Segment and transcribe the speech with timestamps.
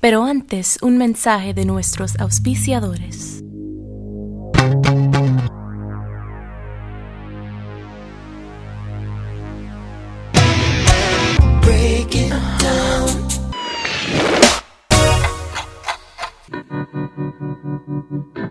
[0.00, 3.42] Pero antes, un mensaje de nuestros auspiciadores.
[11.60, 13.08] Break it down.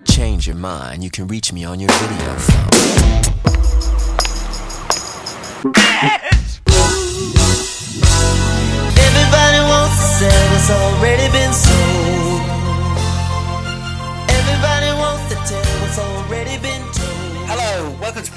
[0.05, 1.03] Change your mind.
[1.03, 2.35] You can reach me on your video
[5.73, 6.19] phone.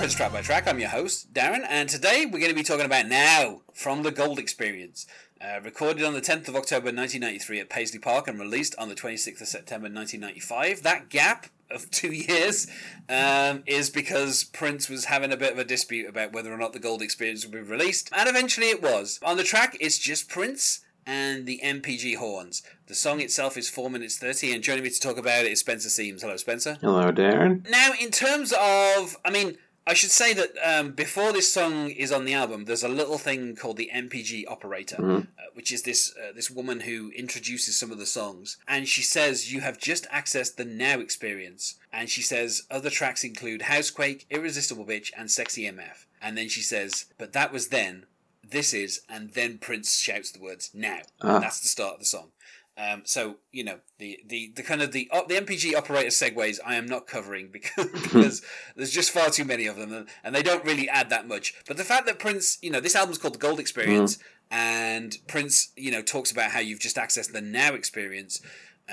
[0.03, 0.67] Prince Track by Track.
[0.67, 4.11] I'm your host, Darren, and today we're going to be talking about Now from the
[4.11, 5.07] Gold Experience.
[5.41, 8.97] Uh, recorded on the 10th of October 1993 at Paisley Park and released on the
[8.97, 10.83] 26th of September 1995.
[10.83, 12.67] That gap of two years
[13.09, 16.73] um, is because Prince was having a bit of a dispute about whether or not
[16.73, 19.21] the Gold Experience would be released, and eventually it was.
[19.23, 22.65] On the track, it's just Prince and the NPG horns.
[22.87, 25.61] The song itself is 4 minutes 30, and joining me to talk about it is
[25.61, 26.23] Spencer Seams.
[26.23, 26.79] Hello, Spencer.
[26.81, 27.71] Hello, Darren.
[27.71, 32.13] Now, in terms of, I mean, I should say that um, before this song is
[32.13, 35.23] on the album, there's a little thing called the NPG operator, uh,
[35.55, 39.53] which is this uh, this woman who introduces some of the songs, and she says
[39.53, 44.85] you have just accessed the Now experience, and she says other tracks include Housequake, Irresistible
[44.87, 48.07] Bitch, and Sexy MF, and then she says, but that was then.
[48.45, 51.37] This is, and then Prince shouts the words "now." Ah.
[51.37, 52.33] And that's the start of the song.
[52.79, 56.77] Um, so you know the, the, the kind of the the NPG operator segues I
[56.77, 58.43] am not covering because, because
[58.77, 61.55] there's just far too many of them and, and they don't really add that much.
[61.69, 64.19] But the fact that Prince, you know, this album's called the Gold Experience,
[64.51, 68.41] and Prince, you know, talks about how you've just accessed the Now Experience.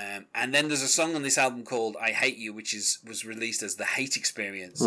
[0.00, 2.98] Um, and then there's a song on this album called "I Hate You," which is
[3.06, 4.80] was released as the Hate Experience.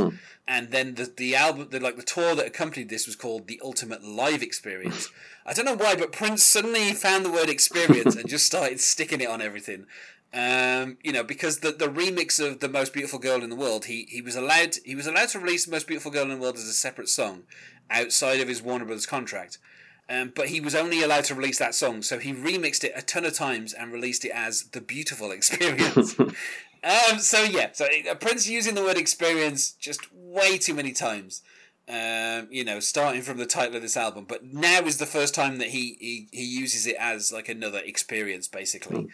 [0.48, 3.62] And then the the album, the like the tour that accompanied this was called the
[3.64, 5.10] Ultimate Live Experience.
[5.46, 9.22] I don't know why, but Prince suddenly found the word experience and just started sticking
[9.22, 9.86] it on everything.
[10.34, 13.86] Um, you know, because the the remix of the Most Beautiful Girl in the World,
[13.86, 16.38] he he was allowed he was allowed to release the Most Beautiful Girl in the
[16.38, 17.44] World as a separate song
[17.92, 19.60] outside of his Warner Brothers contract.
[20.14, 23.02] Um, but he was only allowed to release that song, so he remixed it a
[23.02, 26.20] ton of times and released it as the Beautiful Experience.
[26.20, 31.42] um, so yeah, so uh, Prince using the word experience just way too many times.
[31.90, 35.36] Um, you know, starting from the title of this album, but now is the first
[35.36, 39.10] time that he he, he uses it as like another experience, basically.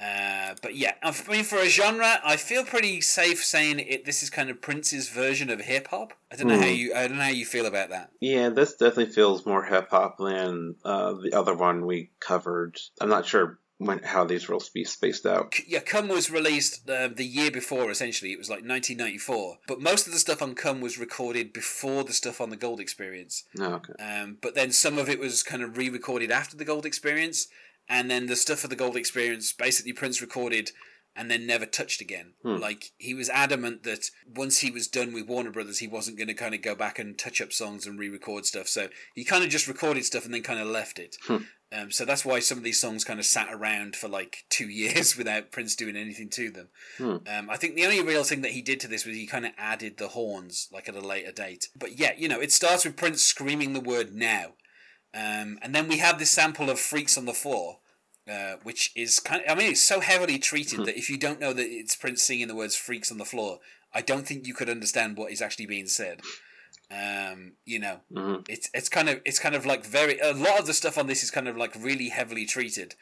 [0.00, 4.04] Uh, but yeah, I mean, for a genre, I feel pretty safe saying it.
[4.04, 6.12] This is kind of Prince's version of hip hop.
[6.30, 8.10] I don't know how you I don't know how you feel about that.
[8.20, 12.78] Yeah, this definitely feels more hip hop than uh, the other one we covered.
[13.00, 15.54] I'm not sure when how these will be spaced out.
[15.66, 17.90] yeah, Come was released uh, the year before.
[17.90, 19.58] Essentially, it was like 1994.
[19.66, 22.80] But most of the stuff on Come was recorded before the stuff on the Gold
[22.80, 23.44] Experience.
[23.58, 23.92] Oh, okay.
[24.02, 27.48] Um, but then some of it was kind of re-recorded after the Gold Experience,
[27.88, 30.70] and then the stuff for the Gold Experience basically Prince recorded
[31.16, 32.34] and then never touched again.
[32.60, 36.28] Like he was adamant that once he was done with Warner Brothers, he wasn't going
[36.28, 38.68] to kind of go back and touch up songs and re-record stuff.
[38.68, 41.16] So he kind of just recorded stuff and then kind of left it.
[41.70, 44.68] Um, so that's why some of these songs kind of sat around for like two
[44.68, 46.68] years without Prince doing anything to them.
[47.26, 49.44] Um, I think the only real thing that he did to this was he kind
[49.44, 51.68] of added the horns like at a later date.
[51.76, 54.52] But yeah, you know, it starts with Prince screaming the word now.
[55.14, 57.78] Um, and then we have this sample of Freaks on the Floor,
[58.30, 61.40] uh, which is kind of, I mean, it's so heavily treated that if you don't
[61.40, 63.58] know that it's Prince singing the words Freaks on the Floor,
[63.94, 66.20] I don't think you could understand what is actually being said.
[66.90, 68.00] Um, you know,
[68.48, 71.06] it's it's kind of it's kind of like very a lot of the stuff on
[71.06, 72.94] this is kind of like really heavily treated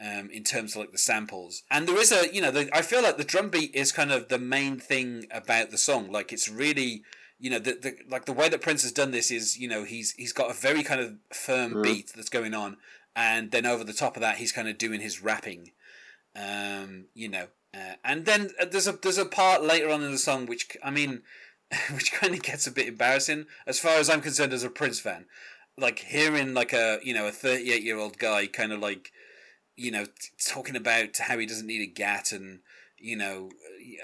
[0.00, 1.62] um, in terms of like the samples.
[1.70, 4.12] And there is a you know the, I feel like the drum beat is kind
[4.12, 6.10] of the main thing about the song.
[6.10, 7.02] Like it's really
[7.38, 9.84] you know the, the like the way that Prince has done this is you know
[9.84, 12.76] he's he's got a very kind of firm beat that's going on,
[13.16, 15.72] and then over the top of that he's kind of doing his rapping.
[16.36, 20.12] Um, you know, uh, and then uh, there's a there's a part later on in
[20.12, 21.22] the song which I mean,
[21.92, 25.00] which kind of gets a bit embarrassing as far as I'm concerned as a Prince
[25.00, 25.26] fan.
[25.76, 29.10] Like hearing like a you know a 38 year old guy kind of like
[29.76, 32.60] you know t- talking about how he doesn't need a gat and
[33.04, 33.50] you know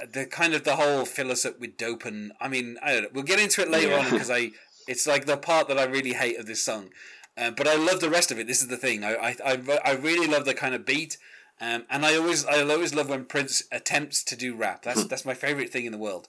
[0.02, 2.92] uh, the kind of the whole fill us up with dope and I mean I
[2.92, 3.98] don't know we'll get into it later Yeah.
[4.04, 4.50] on because I
[4.86, 6.90] it's like the part that I really hate of this song.
[7.36, 8.46] Uh, but I love the rest of it.
[8.46, 9.04] This is the thing.
[9.04, 11.16] I I, I, I really love the kind of beat.
[11.60, 14.82] Um, and I always I always love when Prince attempts to do rap.
[14.82, 16.26] That's that's my favorite thing in the world.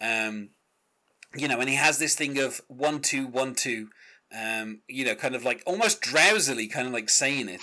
[0.00, 0.50] Um,
[1.36, 3.88] you know, and he has this thing of one two one two.
[4.36, 7.62] Um, you know, kind of like almost drowsily, kind of like saying it.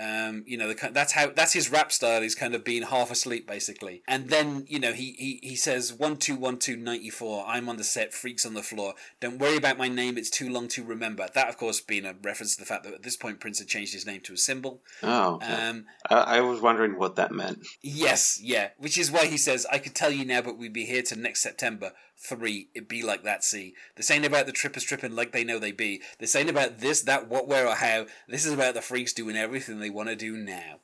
[0.00, 2.22] Um, you know, the, that's how that's his rap style.
[2.22, 5.92] He's kind of being half asleep basically, and then you know he he, he says
[5.92, 7.44] one two one two ninety four.
[7.46, 8.94] I'm on the set, freaks on the floor.
[9.20, 10.16] Don't worry about my name.
[10.16, 11.26] It's too long to remember.
[11.34, 13.68] That of course being a reference to the fact that at this point Prince had
[13.68, 14.82] changed his name to a symbol.
[15.02, 15.40] Oh.
[15.42, 17.66] Um, I, I was wondering what that meant.
[17.82, 18.68] Yes, yeah.
[18.78, 21.18] Which is why he says, I could tell you now, but we'd be here till
[21.18, 21.92] next September.
[22.20, 23.74] Three, it be like that, see.
[23.96, 26.02] This ain't about the trippers tripping like they know they be.
[26.18, 28.06] This ain't about this, that, what, where, or how.
[28.26, 30.80] This is about the freaks doing everything they want to do now.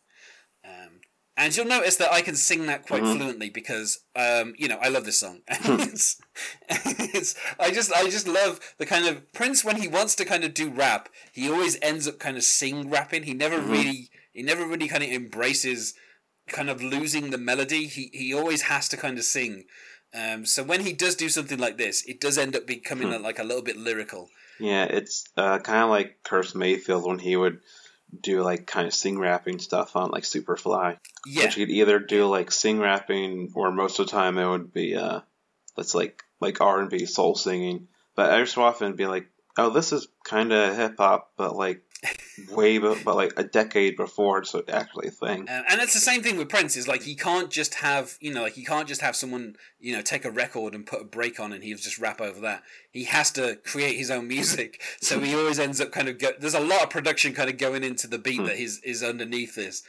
[0.65, 1.01] Um,
[1.37, 4.89] and you'll notice that I can sing that quite fluently because, um, you know, I
[4.89, 5.41] love this song.
[5.49, 6.21] it's,
[6.69, 10.45] it's, I just, I just love the kind of Prince when he wants to kind
[10.45, 11.09] of do rap.
[11.33, 13.25] He always ends up kind of sing rapping.
[13.25, 15.95] He never really, he never really kind of embraces
[16.47, 17.87] kind of losing the melody.
[17.87, 19.65] He he always has to kind of sing.
[20.15, 23.19] Um, so when he does do something like this, it does end up becoming a,
[23.19, 24.31] like a little bit lyrical.
[24.61, 27.61] Yeah, it's uh, kind of like Curtis Mayfield when he would
[28.21, 30.99] do like kind of sing rapping stuff on like Superfly.
[31.27, 34.49] Yeah, Which you could either do like sing rapping, or most of the time it
[34.49, 35.21] would be uh,
[35.77, 37.89] that's like like R and B soul singing.
[38.15, 39.27] But every so often it'd be like,
[39.59, 41.83] oh, this is kind of hip hop, but like
[42.51, 45.49] way, be- but like a decade before it's actually a thing.
[45.49, 46.77] Uh, and it's the same thing with Prince.
[46.77, 49.95] Is like he can't just have you know like he can't just have someone you
[49.95, 52.63] know take a record and put a break on and he'll just rap over that.
[52.91, 54.81] He has to create his own music.
[55.01, 57.59] So he always ends up kind of go, there's a lot of production kind of
[57.59, 59.83] going into the beat that is is underneath this.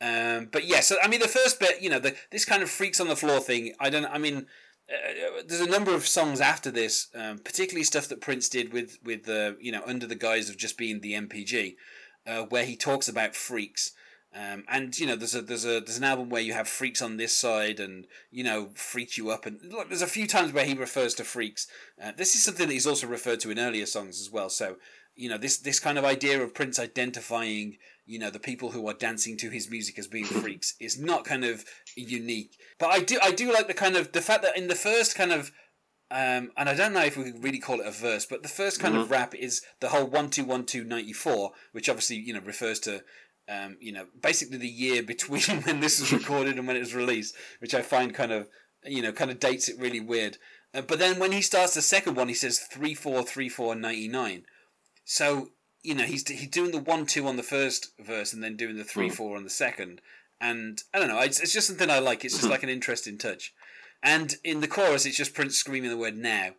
[0.00, 2.70] Um, but yeah, so I mean the first bit, you know, the this kind of
[2.70, 3.74] freaks on the floor thing.
[3.80, 4.04] I don't.
[4.06, 4.46] I mean.
[4.90, 8.98] Uh, there's a number of songs after this, um, particularly stuff that Prince did with
[9.04, 11.76] with uh, you know under the guise of just being the NPG,
[12.26, 13.92] uh, where he talks about freaks.
[14.34, 17.00] Um, and you know, there's a there's a there's an album where you have freaks
[17.00, 20.52] on this side, and you know, freak you up, and look, there's a few times
[20.52, 21.66] where he refers to freaks.
[22.02, 24.50] Uh, this is something that he's also referred to in earlier songs as well.
[24.50, 24.76] So,
[25.16, 28.88] you know, this this kind of idea of Prince identifying, you know, the people who
[28.88, 31.64] are dancing to his music as being freaks is not kind of
[31.94, 32.56] unique.
[32.78, 35.14] But I do I do like the kind of the fact that in the first
[35.14, 35.52] kind of
[36.10, 38.48] um, and I don't know if we could really call it a verse, but the
[38.48, 42.16] first kind of rap is the whole one two one two ninety four, which obviously
[42.16, 43.02] you know refers to
[43.46, 46.94] um, you know basically the year between when this was recorded and when it was
[46.94, 48.48] released, which I find kind of
[48.84, 50.38] you know kind of dates it really weird.
[50.72, 53.74] Uh, but then when he starts the second one, he says three four three four
[53.74, 54.44] ninety nine.
[55.04, 55.50] So
[55.82, 58.76] you know he's he's doing the one two on the first verse and then doing
[58.76, 58.88] the hmm.
[58.88, 60.00] three four on the second,
[60.40, 61.20] and I don't know.
[61.20, 62.24] It's, it's just something I like.
[62.24, 62.50] It's just hmm.
[62.50, 63.54] like an interesting touch.
[64.02, 66.50] And in the chorus, it's just Prince screaming the word now,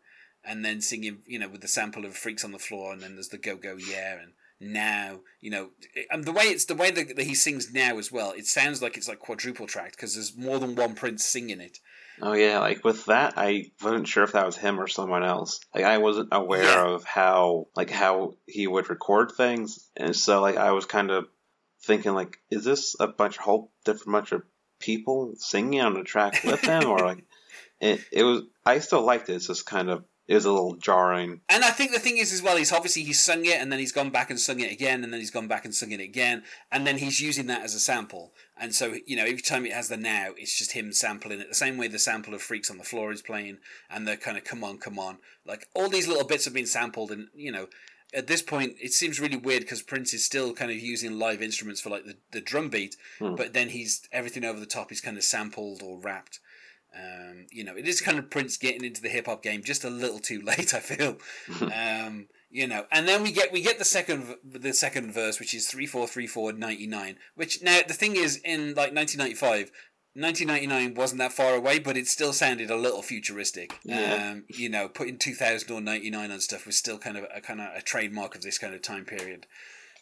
[0.43, 3.15] and then singing, you know, with the sample of "Freaks on the Floor," and then
[3.15, 5.69] there's the "Go Go Yeah" and now, you know,
[6.11, 8.31] and um, the way it's the way that, that he sings now as well.
[8.31, 11.79] It sounds like it's like quadruple tracked because there's more than one Prince singing it.
[12.21, 15.59] Oh yeah, like with that, I wasn't sure if that was him or someone else.
[15.73, 16.89] Like I wasn't aware Yeah.
[16.93, 21.27] of how like how he would record things, and so like I was kind of
[21.83, 24.43] thinking like, is this a bunch of whole different bunch of
[24.79, 27.23] people singing on a track with him, or like
[27.81, 28.01] it?
[28.11, 28.43] It was.
[28.65, 29.35] I still liked it.
[29.35, 30.03] It's just kind of
[30.35, 31.41] was a little jarring.
[31.49, 33.79] And I think the thing is as well, he's obviously he's sung it and then
[33.79, 35.99] he's gone back and sung it again and then he's gone back and sung it
[35.99, 38.31] again and then he's using that as a sample.
[38.55, 41.49] And so you know every time it has the now, it's just him sampling it
[41.49, 43.57] the same way the sample of Freaks on the Floor is playing
[43.89, 46.65] and the kind of come on, come on, like all these little bits have been
[46.65, 47.67] sampled and you know.
[48.11, 51.43] At this point, it seems really weird because Prince is still kind of using live
[51.43, 53.35] instruments for like the, the drum beat, hmm.
[53.35, 56.39] but then he's everything over the top is kind of sampled or rapped.
[56.95, 59.83] Um, you know, it is kind of Prince getting into the hip hop game just
[59.83, 60.73] a little too late.
[60.73, 61.17] I feel.
[61.73, 65.53] um, you know, and then we get we get the second the second verse, which
[65.53, 67.17] is three four three four ninety nine.
[67.35, 69.71] Which now the thing is, in like nineteen ninety five.
[70.15, 73.77] 1999 wasn't that far away, but it still sounded a little futuristic.
[73.83, 74.31] Yeah.
[74.31, 77.61] Um, you know, putting 2000 or 99 on stuff was still kind of a kind
[77.61, 79.45] of a trademark of this kind of time period.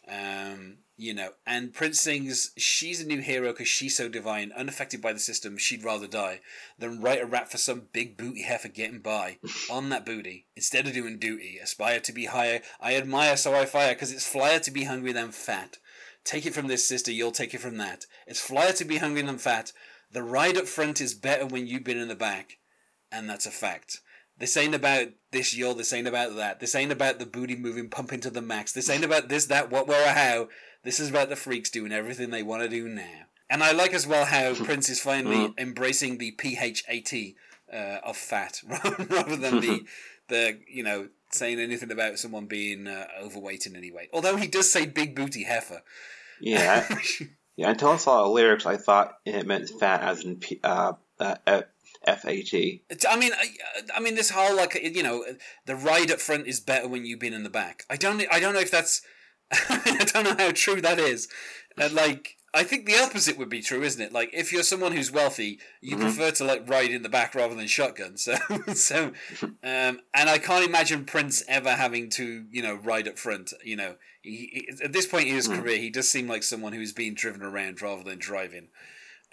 [0.08, 5.00] Um, you know, and Prince sings, "She's a new hero because she's so divine, unaffected
[5.00, 5.56] by the system.
[5.56, 6.40] She'd rather die
[6.76, 9.38] than write a rap for some big booty heifer getting by
[9.70, 11.58] on that booty instead of doing duty.
[11.62, 12.62] Aspire to be higher.
[12.80, 15.76] I admire, so I fire because it's flyer to be hungry than fat.
[16.24, 18.06] Take it from this sister, you'll take it from that.
[18.26, 19.72] It's flyer to be hungry than fat.
[20.10, 22.58] The ride up front is better when you've been in the back,
[23.12, 24.00] and that's a fact."
[24.38, 25.74] This ain't about this, yo.
[25.74, 26.60] This ain't about that.
[26.60, 28.72] This ain't about the booty moving, pumping to the max.
[28.72, 30.48] This ain't about this, that, what, where, or how.
[30.84, 33.26] This is about the freaks doing everything they want to do now.
[33.50, 37.34] And I like as well how Prince is finally embracing the PHAT
[37.72, 38.62] uh, of fat
[39.10, 39.84] rather than the
[40.28, 44.08] the you know saying anything about someone being uh, overweight in any way.
[44.12, 45.82] Although he does say big booty heifer.
[46.40, 46.86] Yeah,
[47.56, 47.70] yeah.
[47.70, 51.62] Until I saw the lyrics, I thought it meant fat as in P, uh, uh,
[52.06, 52.82] F- F-A-T.
[52.90, 53.48] It's- I mean, I,
[53.96, 55.24] I mean, this whole like you know,
[55.66, 57.84] the ride up front is better when you've been in the back.
[57.90, 59.02] I don't, I don't know if that's
[59.52, 61.28] I don't know how true that is.
[61.78, 64.12] And like, I think the opposite would be true, isn't it?
[64.12, 66.00] Like, if you're someone who's wealthy, you Mhm.
[66.00, 68.16] prefer to like ride in the back rather than shotgun.
[68.16, 68.36] So,
[68.74, 69.12] so,
[69.62, 73.52] um, and I can't imagine Prince ever having to, you know, ride up front.
[73.64, 75.60] You know, he, he- at this point in his Hmm.
[75.60, 78.68] career, he does seem like someone who's being driven around rather than driving.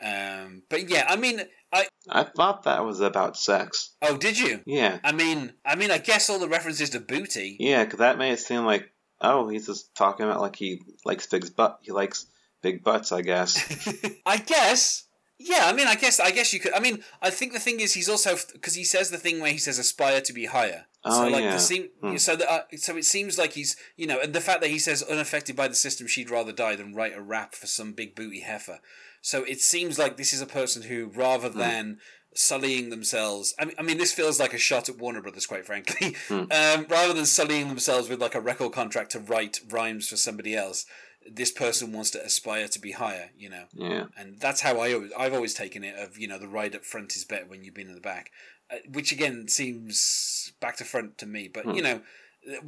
[0.04, 3.96] Um, but yeah, I mean, I I thought that was about sex.
[4.02, 4.62] oh, did you?
[4.66, 7.58] Yeah, I mean, I mean, I guess all the references to booty.
[7.60, 11.26] yeah, because that made it seem like oh, he's just talking about like he likes
[11.28, 11.80] big butt.
[11.82, 12.26] He likes
[12.62, 13.88] big butts, I guess.
[14.26, 15.04] I guess.
[15.38, 16.74] Yeah, I mean, I guess, I guess you could.
[16.74, 19.52] I mean, I think the thing is, he's also because he says the thing where
[19.52, 20.86] he says aspire to be higher.
[21.06, 21.52] so Oh, like yeah.
[21.54, 22.16] the seem, Hmm.
[22.18, 24.80] so that uh, so it seems like he's you know, and the fact that he
[24.80, 28.16] says unaffected by the system, she'd rather die than write a rap for some big
[28.16, 28.80] booty heifer.
[29.26, 31.58] So it seems like this is a person who, rather Hmm.
[31.58, 32.00] than
[32.36, 35.66] sullying themselves, I mean, I mean, this feels like a shot at Warner Brothers, quite
[35.66, 36.16] frankly.
[36.28, 36.44] Hmm.
[36.52, 40.56] Um, rather than sullying themselves with like a record contract to write rhymes for somebody
[40.56, 40.86] else,
[41.28, 43.32] this person wants to aspire to be higher.
[43.36, 46.38] You know Yeah, and that's how I always, I've always taken it of you know
[46.38, 48.30] the ride up front is better when you've been in the back,
[48.70, 51.48] uh, which again seems back to front to me.
[51.48, 52.02] But you know,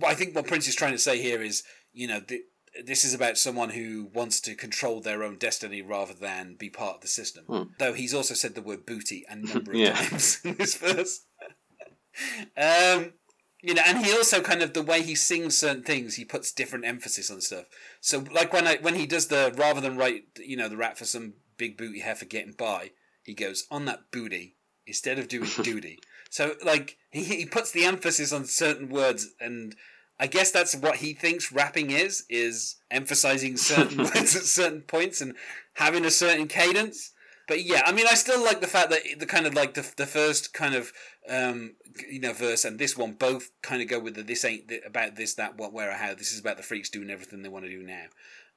[0.03, 1.61] I think what Prince is trying to say here is
[1.93, 2.41] you know th-
[2.85, 6.95] this is about someone who wants to control their own destiny rather than be part
[6.95, 7.45] of the system.
[7.79, 11.25] Though he's also said the word booty a number of times in this verse.
[12.57, 13.13] um,
[13.61, 16.51] you know, and he also kind of the way he sings certain things, he puts
[16.51, 17.65] different emphasis on stuff.
[18.01, 20.97] So, like when I when he does the rather than write, you know, the rap
[20.97, 22.91] for some big booty heifer getting by,
[23.23, 24.55] he goes on that booty
[24.85, 25.99] instead of doing duty.
[26.29, 29.75] So, like he he puts the emphasis on certain words, and
[30.19, 35.21] I guess that's what he thinks rapping is is emphasizing certain words at certain points
[35.21, 35.35] and
[35.75, 37.11] having a certain cadence.
[37.47, 39.89] But yeah, I mean, I still like the fact that the kind of like the
[39.95, 40.91] the first kind of
[41.29, 41.75] um
[42.09, 44.83] you know verse and this one both kind of go with the this ain't th-
[44.85, 47.49] about this that what where or how this is about the freaks doing everything they
[47.49, 48.05] want to do now.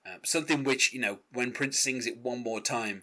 [0.07, 3.03] Um, something which you know when Prince sings it one more time.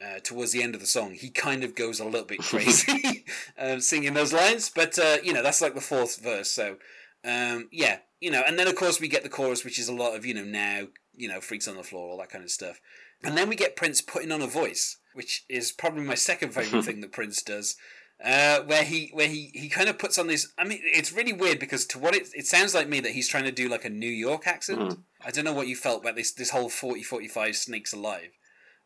[0.00, 3.24] Uh, towards the end of the song, he kind of goes a little bit crazy
[3.58, 6.48] um, singing those lines, but uh, you know that's like the fourth verse.
[6.48, 6.76] So
[7.24, 9.94] um, yeah, you know, and then of course we get the chorus, which is a
[9.94, 12.50] lot of you know now, you know, freaks on the floor, all that kind of
[12.50, 12.80] stuff,
[13.22, 16.84] and then we get Prince putting on a voice, which is probably my second favorite
[16.84, 17.76] thing that Prince does.
[18.24, 20.52] Uh, where he where he, he kind of puts on this.
[20.58, 23.28] I mean, it's really weird because to what it it sounds like me that he's
[23.28, 24.98] trying to do like a New York accent.
[25.24, 28.30] I don't know what you felt about this this whole 40, 45 snakes alive.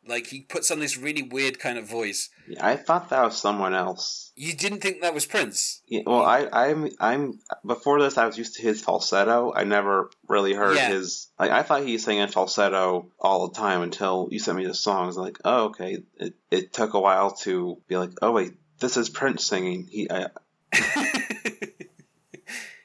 [0.06, 2.28] Like he puts on this really weird kind of voice.
[2.48, 4.32] yeah I thought that was someone else.
[4.34, 5.82] You didn't think that was Prince?
[5.86, 7.38] Yeah, well, I, I'm, I'm.
[7.64, 9.52] Before this, I was used to his falsetto.
[9.54, 10.88] I never really heard Yeah.
[10.88, 11.28] his.
[11.38, 14.74] Like, I thought he sang in falsetto all the time until you sent me the
[14.74, 15.16] songs.
[15.16, 15.98] Like, oh, okay.
[16.16, 19.86] It, it took a while to be like, oh wait, this is Prince singing.
[19.90, 20.28] He, I,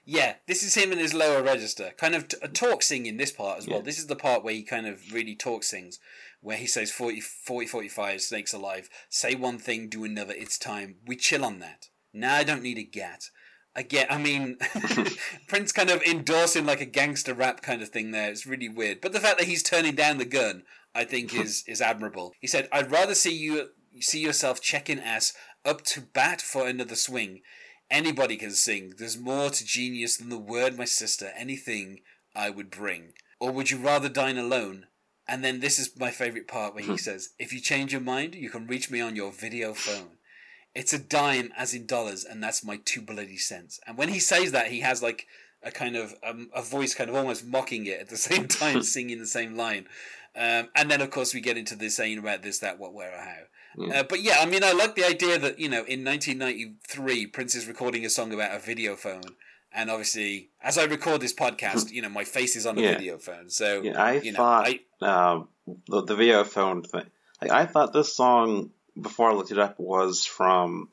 [0.10, 1.92] Yeah, this is him in his lower register.
[1.98, 3.80] Kind of t- a talk singing this part as well.
[3.80, 3.84] Yeah.
[3.84, 6.00] This is the part where he kind of really talk sings,
[6.48, 8.90] where he says 40, 40 45, snakes alive.
[9.10, 10.96] Say one thing, do another, it's time.
[11.06, 11.90] We chill on that.
[12.14, 13.26] Nah, I don't need a gat.
[13.76, 14.58] I get, I mean,
[15.50, 18.32] Prince kind of endorsing like a gangster rap kind of thing there.
[18.32, 19.02] It's really weird.
[19.02, 20.64] But the fact that he's turning down the gun,
[20.96, 22.32] I think is, is admirable.
[22.40, 25.34] He said, I'd rather see you see yourself checking ass
[25.66, 27.42] up to bat for another swing.
[27.92, 28.94] Anybody can sing.
[28.98, 31.34] There's more to genius than the word, my sister.
[31.36, 32.00] Anything
[32.34, 33.16] I would bring.
[33.38, 34.86] Or would you rather dine alone?
[35.28, 38.36] And then this is my favorite part where he says, If you change your mind,
[38.36, 40.12] you can reach me on your video phone.
[40.74, 43.80] It's a dime as in dollars, and that's my two bloody cents.
[43.86, 45.28] And when he says that, he has like
[45.64, 48.84] a kind of um, a voice kind of almost mocking it at the same time,
[48.84, 49.88] singing the same line.
[50.36, 53.12] Um, and then, of course, we get into this saying about this, that, what, where,
[53.12, 53.92] or how.
[53.92, 57.54] Uh, but yeah, I mean, I like the idea that you know, in 1993, Prince
[57.54, 59.22] is recording a song about a video phone,
[59.72, 62.92] and obviously, as I record this podcast, you know, my face is on a Yeah.
[62.98, 65.48] video phone, so yeah, I you know, thought I, um,
[65.88, 67.06] the, the video phone thing.
[67.42, 70.90] Like, I thought this song before I looked it up was from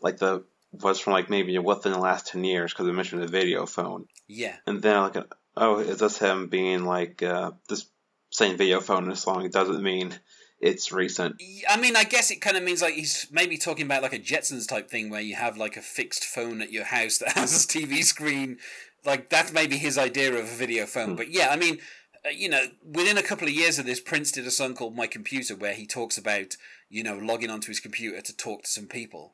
[0.00, 3.26] like the was from like maybe within the last ten years because it mentioned a
[3.26, 4.06] video phone.
[4.26, 5.26] yeah, And then I look at,
[5.56, 7.84] oh, is this him being like uh, this
[8.30, 9.44] saying video phone in a song?
[9.44, 10.14] It doesn't mean
[10.62, 11.42] it's recent.
[11.68, 14.18] I mean, I guess it kind of means like he's maybe talking about like a
[14.18, 17.64] Jetsons type thing where you have like a fixed phone at your house that has
[17.64, 18.58] a TV screen.
[19.04, 21.16] Like that's maybe his idea of a video phone.
[21.16, 21.78] But yeah, I mean,
[22.24, 24.96] uh, you know, within a couple of years of this, Prince did a song called
[24.96, 26.56] My Computer where he talks about
[26.88, 29.32] you know logging onto his computer to talk to some people.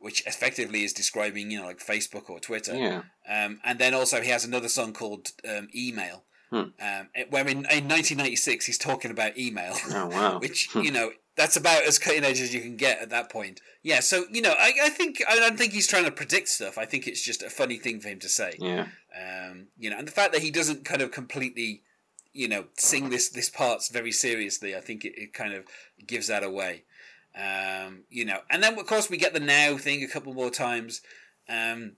[0.00, 2.76] Which effectively is describing, you know, like Facebook or Twitter.
[2.76, 3.02] Yeah.
[3.28, 6.56] Um, and then also he has another song called um, Email, Hmm.
[6.56, 9.74] um, it- where in, in 1996 he's talking about email.
[9.90, 10.38] Oh wow.
[10.40, 13.60] which you know that's about as cutting edge as you can get at that point.
[13.82, 16.78] Yeah, so you know, I, I think I don't think he's trying to predict stuff.
[16.78, 18.54] I think it's just a funny thing for him to say.
[18.58, 18.86] yeah.
[19.16, 21.82] Um, you know, and the fact that he doesn't kind of completely
[22.32, 24.74] you know sing this this parts very seriously.
[24.76, 25.64] I think it, it kind of
[26.06, 26.84] gives that away.
[27.36, 30.50] Um, you know, and then of course we get the now thing a couple more
[30.50, 31.02] times.
[31.48, 31.92] Um,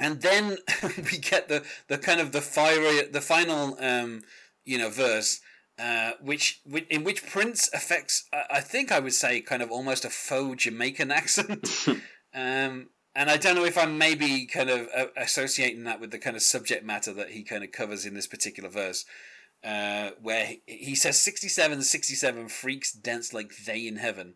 [0.00, 0.58] and then
[1.10, 4.22] we get the, the kind of the fiery the final um,
[4.64, 5.40] you know verse
[5.78, 10.04] uh, which, which in which Prince affects I think I would say kind of almost
[10.04, 11.68] a faux Jamaican accent.
[12.32, 16.18] Um, and I don't know if I'm maybe kind of uh, associating that with the
[16.18, 19.04] kind of subject matter that he kind of covers in this particular verse
[19.64, 24.34] uh, where he, he says 67 67 freaks dance like they in heaven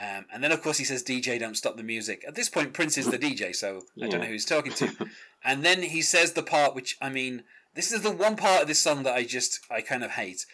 [0.00, 2.24] um, and then, of course, he says, DJ, don't stop the music.
[2.26, 4.88] At this point, Prince is the DJ, so I don't know who he's talking to.
[5.44, 8.68] and then he says the part which, I mean, this is the one part of
[8.68, 10.46] this song that I just, I kind of hate.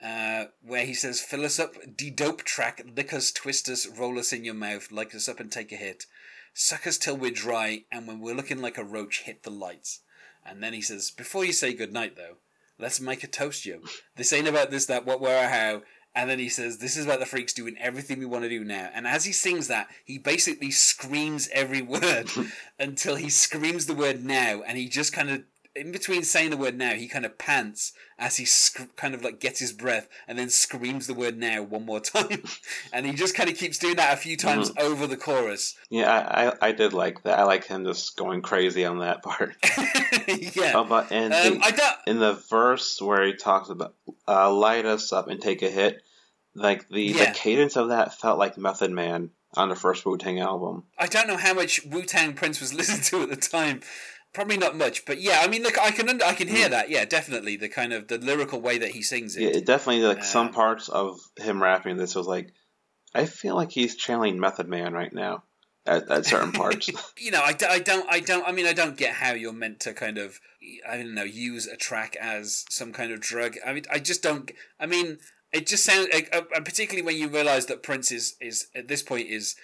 [0.00, 4.32] Uh, where he says, fill us up, de-dope track, lick us, twist us, roll us
[4.32, 6.06] in your mouth, lick us up and take a hit.
[6.54, 10.00] Suck us till we're dry, and when we're looking like a roach, hit the lights.
[10.44, 12.36] And then he says, before you say goodnight, though,
[12.78, 13.80] let's make a toast, Joe.
[14.16, 15.82] This ain't about this, that, what, where, or how.
[16.14, 18.64] And then he says, This is about the freaks doing everything we want to do
[18.64, 18.90] now.
[18.92, 22.30] And as he sings that, he basically screams every word
[22.78, 24.62] until he screams the word now.
[24.66, 25.42] And he just kind of,
[25.74, 29.22] in between saying the word now, he kind of pants as he sc- kind of
[29.22, 32.42] like gets his breath and then screams the word now one more time.
[32.92, 34.82] and he just kind of keeps doing that a few times mm.
[34.82, 35.76] over the chorus.
[35.90, 37.38] Yeah, I, I, I, did like that.
[37.38, 39.54] I like him just going crazy on that part.
[40.54, 40.72] yeah.
[40.74, 43.94] Oh, but in, um, the, in the verse where he talks about
[44.28, 46.02] uh, light us up and take a hit,
[46.54, 47.26] like the, yeah.
[47.26, 50.84] the cadence of that felt like Method Man on the first Wu Tang album.
[50.98, 53.80] I don't know how much Wu Tang Prince was listened to at the time.
[54.32, 56.70] Probably not much, but yeah, I mean, look, I can under, I can hear mm.
[56.70, 56.88] that.
[56.88, 59.42] Yeah, definitely the kind of the lyrical way that he sings it.
[59.42, 62.54] Yeah, definitely like um, some parts of him rapping this was like,
[63.14, 65.42] I feel like he's channeling Method Man right now
[65.84, 66.88] at, at certain parts.
[67.18, 69.80] you know, I, I don't, I don't, I mean, I don't get how you're meant
[69.80, 70.40] to kind of,
[70.88, 73.56] I don't know, use a track as some kind of drug.
[73.66, 74.50] I mean, I just don't.
[74.80, 75.18] I mean,
[75.52, 79.28] it just sounds, uh, particularly when you realise that Prince is is at this point
[79.28, 79.56] is,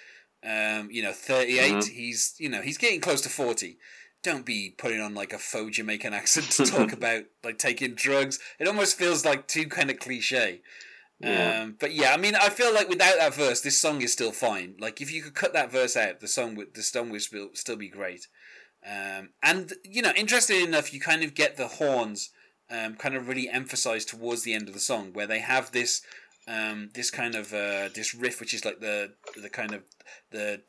[0.43, 1.73] um, you know, thirty eight.
[1.73, 1.93] mm mm-hmm.
[1.93, 3.79] He's you know he's getting close to forty
[4.23, 8.39] don't be putting on like a faux Jamaican accent to talk about like taking drugs.
[8.59, 10.61] It almost feels like too kind of cliche.
[11.19, 11.63] Yeah.
[11.63, 14.31] Um, but yeah, I mean, I feel like without that verse, this song is still
[14.31, 14.75] fine.
[14.79, 17.49] Like if you could cut that verse out, the song would the song would still
[17.53, 18.27] still be great.
[18.85, 22.29] Um, and you know, interesting enough, you kind of get the horns
[22.69, 26.01] um, kind of really emphasized towards the end of the song, where they have this
[26.49, 29.83] um, this kind of uh, this riff, which is like the the kind of
[30.31, 30.59] the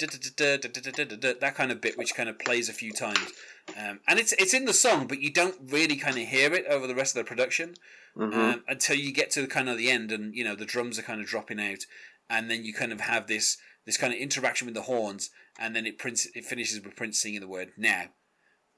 [1.40, 3.32] that kind of bit, which kind of plays a few times,
[3.78, 6.66] um, and it's it's in the song, but you don't really kind of hear it
[6.66, 7.74] over the rest of the production
[8.14, 8.38] mm-hmm.
[8.38, 10.98] um, until you get to the kind of the end, and you know the drums
[10.98, 11.86] are kind of dropping out,
[12.28, 15.74] and then you kind of have this this kind of interaction with the horns, and
[15.74, 18.04] then it prints it finishes with Prince singing the word now,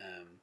[0.01, 0.38] um,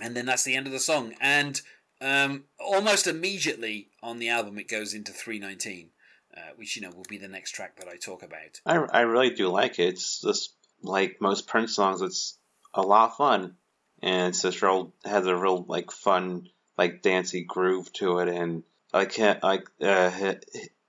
[0.00, 1.60] and then that's the end of the song, and
[2.00, 5.90] um, almost immediately on the album, it goes into 319,
[6.36, 8.60] uh, which, you know, will be the next track that I talk about.
[8.64, 9.88] I, I really do like it.
[9.88, 12.38] It's just like most Prince songs, it's
[12.74, 13.56] a lot of fun.
[14.00, 18.28] And it's just real, has a real, like, fun, like, dancey groove to it.
[18.28, 18.62] And
[18.94, 20.34] I can't, like, uh,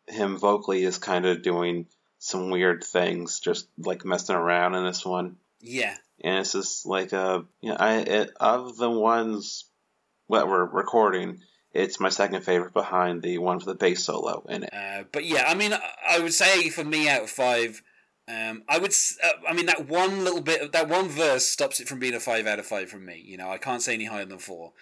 [0.08, 1.88] him vocally is kind of doing
[2.20, 5.38] some weird things, just like messing around in this one.
[5.62, 5.96] Yeah.
[6.22, 9.66] And it's just like, uh, you know, I, it, of the ones
[10.30, 11.40] what we're recording,
[11.74, 14.70] it's my second favorite behind the one for the bass solo in it.
[14.72, 15.74] Uh, but yeah, I mean,
[16.08, 17.82] I would say for me out of five,
[18.28, 21.88] um, I would, uh, I mean, that one little bit, that one verse stops it
[21.88, 23.24] from being a five out of five from me.
[23.26, 24.74] You know, I can't say any higher than four.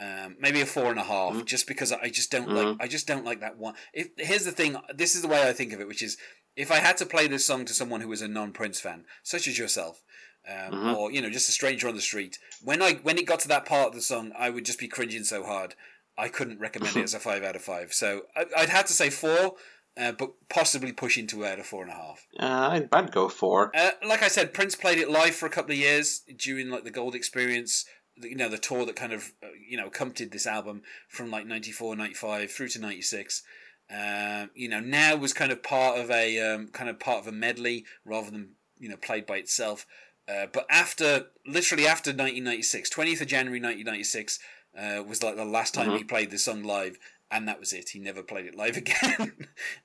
[0.00, 1.44] Um, maybe a four and a half, mm-hmm.
[1.44, 2.68] just because I just don't mm-hmm.
[2.68, 2.76] like.
[2.78, 3.74] I just don't like that one.
[3.92, 4.76] If, here's the thing.
[4.94, 6.16] This is the way I think of it, which is
[6.54, 9.48] if I had to play this song to someone who was a non-Prince fan, such
[9.48, 10.04] as yourself,
[10.48, 10.94] um, mm-hmm.
[10.94, 12.38] or you know just a stranger on the street.
[12.62, 14.88] When I when it got to that part of the song, I would just be
[14.88, 15.74] cringing so hard.
[16.18, 17.92] I couldn't recommend it as a five out of five.
[17.92, 19.54] So I, would have to say four,
[19.96, 22.26] uh, but possibly pushing to out of four and a half.
[22.38, 23.70] Uh, I'd, I'd go four.
[23.74, 26.84] Uh, like I said, Prince played it live for a couple of years during like
[26.84, 27.84] the Gold Experience.
[28.16, 31.46] You know the tour that kind of uh, you know accompanied this album from like
[31.46, 33.42] 94, 95 through to ninety six.
[33.90, 37.26] Um, you know, now was kind of part of a um, kind of part of
[37.26, 39.86] a medley rather than you know played by itself.
[40.28, 44.38] Uh, but after, literally after 1996, 20th of January 1996
[44.78, 45.98] uh, was like the last time mm-hmm.
[45.98, 46.98] he played this song live,
[47.30, 47.90] and that was it.
[47.90, 49.32] He never played it live again.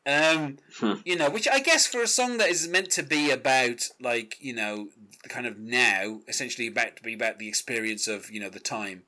[0.05, 1.01] um, hmm.
[1.05, 4.37] You know, which I guess for a song that is meant to be about, like,
[4.39, 4.89] you know,
[5.27, 9.03] kind of now, essentially about to be about the experience of, you know, the time.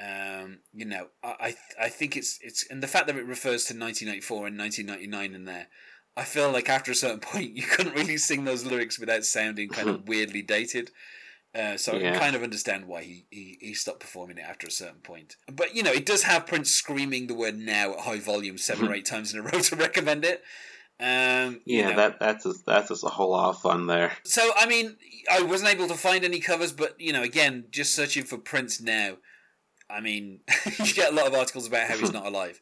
[0.00, 3.66] Um, you know, I I, I think it's it's and the fact that it refers
[3.66, 5.68] to 1994 and 1999 in there,
[6.16, 9.68] I feel like after a certain point, you couldn't really sing those lyrics without sounding
[9.68, 10.90] kind of weirdly dated.
[11.54, 12.12] Uh, so I Yeah.
[12.12, 15.36] can kind of understand why he, he, he stopped performing it after a certain point.
[15.52, 18.86] But you know, it does have Prince screaming the word "now" at high volume seven
[18.88, 20.42] or eight times in a row to recommend it.
[20.98, 21.96] Um, you Yeah, know.
[21.96, 24.12] that that's just, that's just a whole lot of fun there.
[24.24, 24.96] So I mean,
[25.30, 28.80] I wasn't able to find any covers, but you know, again, just searching for Prince
[28.80, 29.16] now,
[29.92, 30.40] I mean,
[30.84, 32.58] you get a lot of articles about how he's not alive.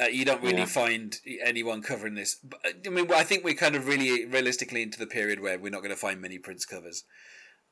[0.00, 0.64] Uh, you don't really Yeah.
[0.66, 2.36] find anyone covering this.
[2.36, 5.58] But, uh, I mean, I think we're kind of really realistically into the period where
[5.58, 7.04] we're not going to find many Prince covers.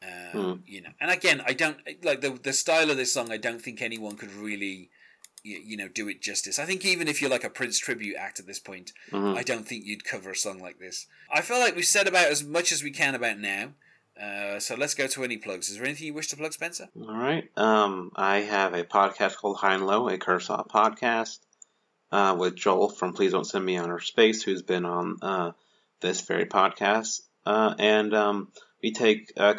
[0.02, 3.30] Um, You know, and again, I don't like the the style of this song.
[3.32, 4.90] I don't think anyone could really,
[5.42, 6.58] you, you know, do it justice.
[6.58, 9.36] I think even if you're like a Prince tribute act at this point, Mhm.
[9.38, 11.06] I don't think you'd cover a song like this.
[11.30, 13.72] I feel like we've said about as much as we can about now.
[14.20, 15.68] Uh, so let's go to any plugs.
[15.68, 16.88] Is there anything you wish to plug, Spencer?
[16.98, 17.48] All right.
[17.56, 21.38] Um, I have a podcast called High and Low, a Kurosawa podcast,
[22.10, 25.52] uh, with Joel from Please Don't Send Me Outer Space, who's been on uh,
[26.00, 27.22] this very podcast.
[27.44, 28.48] Uh, and um,
[28.82, 29.54] we take uh,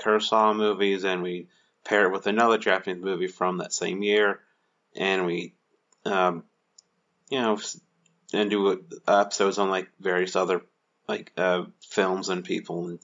[0.54, 1.48] movies and we
[1.86, 4.40] pair it with another Japanese movie from that same year,
[4.96, 5.54] and we,
[6.06, 6.44] um,
[7.30, 7.60] you know,
[8.34, 10.62] and do episodes on like various other
[11.08, 13.00] like uh, films and people and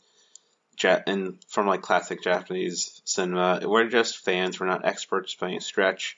[0.84, 3.62] and from like classic Japanese cinema.
[3.64, 4.60] We're just fans.
[4.60, 6.18] We're not experts by any stretch.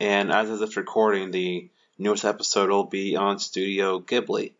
[0.00, 4.52] And as of this recording, the newest episode will be on Studio Ghibli.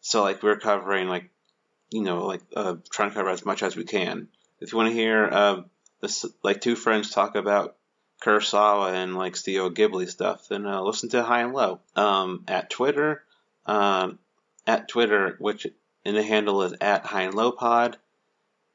[0.00, 1.30] So like we're covering like
[1.90, 4.28] you know like uh, trying to cover as much as we can.
[4.60, 5.62] If you want to hear uh,
[6.00, 7.76] this like two friends talk about
[8.22, 12.70] Kurosawa and like Studio Ghibli stuff, then uh, listen to High and Low um, at
[12.70, 13.22] Twitter.
[13.66, 14.18] Um,
[14.68, 15.66] at Twitter, which
[16.04, 17.96] and the handle is at High and Low Pod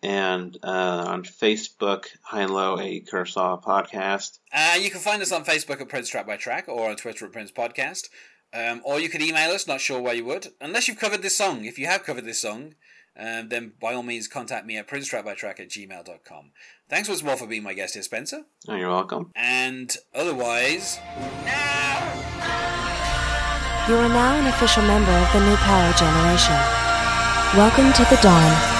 [0.03, 4.39] and uh, on Facebook, High and Low, a Kurosawa podcast.
[4.53, 7.25] Uh, you can find us on Facebook at Prince Track by Track or on Twitter
[7.25, 8.09] at Prince Podcast.
[8.53, 11.35] Um, or you could email us, not sure why you would, unless you've covered this
[11.35, 11.65] song.
[11.65, 12.75] If you have covered this song,
[13.17, 16.51] um, then by all means contact me at princetrackbytrack at gmail.com.
[16.87, 18.43] Thanks once more for being my guest here, Spencer.
[18.67, 19.31] Oh, you're welcome.
[19.35, 20.99] And otherwise,
[23.85, 26.55] You are now an official member of the New Power Generation.
[27.57, 28.72] Welcome to the dawn.